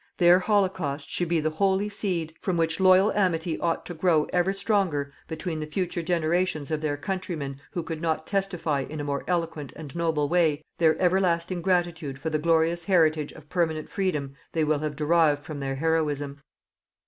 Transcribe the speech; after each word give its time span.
Their 0.17 0.39
holocaust 0.39 1.11
should 1.11 1.27
be 1.27 1.39
the 1.39 1.51
holy 1.51 1.87
seed 1.87 2.33
from 2.41 2.57
which 2.57 2.79
loyal 2.79 3.11
amity 3.13 3.59
ought 3.59 3.85
to 3.85 3.93
grow 3.93 4.23
ever 4.33 4.51
stronger 4.51 5.13
between 5.27 5.59
the 5.59 5.67
future 5.67 6.01
generations 6.01 6.71
of 6.71 6.81
their 6.81 6.97
countrymen 6.97 7.61
who 7.73 7.83
could 7.83 8.01
not 8.01 8.25
testify 8.25 8.79
in 8.81 8.99
a 8.99 9.03
more 9.03 9.23
eloquent 9.27 9.71
and 9.75 9.95
noble 9.95 10.27
way 10.27 10.63
their 10.79 10.99
everlasting 10.99 11.61
gratitude 11.61 12.17
for 12.17 12.31
the 12.31 12.39
glorious 12.39 12.85
heritage 12.85 13.31
of 13.33 13.47
permanent 13.47 13.89
freedom 13.89 14.33
they 14.53 14.63
will 14.63 14.79
have 14.79 14.95
derived 14.95 15.43
from 15.45 15.59
their 15.59 15.75
heroism. 15.75 16.39